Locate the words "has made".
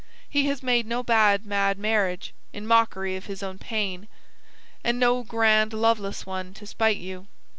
0.47-0.87